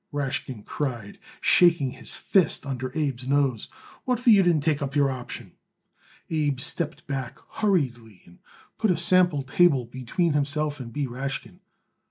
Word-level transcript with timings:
Rashkin 0.11 0.63
cried, 0.65 1.19
shaking 1.41 1.91
his 1.91 2.15
fist 2.15 2.65
under 2.65 2.89
Abe's 2.97 3.27
nose. 3.27 3.67
"What 4.03 4.19
for 4.19 4.31
you 4.31 4.41
didn't 4.41 4.61
take 4.63 4.81
up 4.81 4.95
your 4.95 5.11
option?" 5.11 5.51
Abe 6.31 6.59
stepped 6.59 7.05
back 7.05 7.37
hurriedly 7.59 8.23
and 8.25 8.39
put 8.79 8.89
a 8.89 8.97
sample 8.97 9.43
table 9.43 9.85
between 9.85 10.33
himself 10.33 10.79
and 10.79 10.91
B. 10.91 11.05
Rashkin. 11.05 11.59